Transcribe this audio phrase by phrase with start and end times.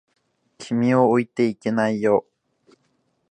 [0.57, 2.25] 君を置いていけないよ。